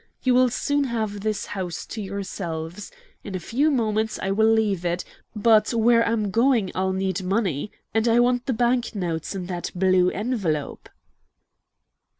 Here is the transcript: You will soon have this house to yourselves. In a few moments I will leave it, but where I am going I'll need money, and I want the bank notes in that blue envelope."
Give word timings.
You 0.23 0.33
will 0.33 0.49
soon 0.49 0.85
have 0.85 1.21
this 1.21 1.45
house 1.45 1.85
to 1.85 2.01
yourselves. 2.01 2.91
In 3.23 3.35
a 3.35 3.39
few 3.39 3.69
moments 3.69 4.17
I 4.19 4.31
will 4.31 4.51
leave 4.51 4.83
it, 4.83 5.05
but 5.35 5.75
where 5.75 6.03
I 6.03 6.11
am 6.11 6.31
going 6.31 6.71
I'll 6.73 6.91
need 6.91 7.21
money, 7.21 7.71
and 7.93 8.07
I 8.07 8.19
want 8.19 8.47
the 8.47 8.53
bank 8.53 8.95
notes 8.95 9.35
in 9.35 9.45
that 9.45 9.69
blue 9.75 10.09
envelope." 10.09 10.89